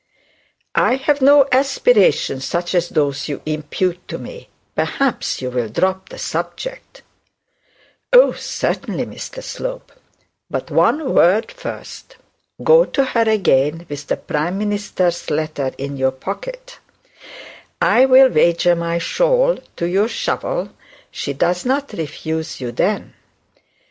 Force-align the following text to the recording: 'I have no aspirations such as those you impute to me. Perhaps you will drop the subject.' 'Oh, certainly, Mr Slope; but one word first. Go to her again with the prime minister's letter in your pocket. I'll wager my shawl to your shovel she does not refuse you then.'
'I 0.73 0.95
have 0.95 1.21
no 1.21 1.47
aspirations 1.51 2.43
such 2.43 2.73
as 2.73 2.89
those 2.89 3.27
you 3.29 3.39
impute 3.45 4.07
to 4.07 4.17
me. 4.17 4.49
Perhaps 4.73 5.43
you 5.43 5.51
will 5.51 5.69
drop 5.69 6.09
the 6.09 6.17
subject.' 6.17 7.03
'Oh, 8.11 8.31
certainly, 8.31 9.05
Mr 9.05 9.43
Slope; 9.43 9.91
but 10.49 10.71
one 10.71 11.13
word 11.13 11.51
first. 11.51 12.17
Go 12.63 12.83
to 12.83 13.05
her 13.05 13.29
again 13.29 13.85
with 13.89 14.07
the 14.07 14.17
prime 14.17 14.57
minister's 14.57 15.29
letter 15.29 15.71
in 15.77 15.97
your 15.97 16.09
pocket. 16.13 16.79
I'll 17.79 18.07
wager 18.07 18.75
my 18.75 18.97
shawl 18.97 19.59
to 19.75 19.85
your 19.85 20.07
shovel 20.07 20.71
she 21.11 21.33
does 21.33 21.63
not 21.63 21.93
refuse 21.93 22.59
you 22.59 22.71
then.' 22.71 23.13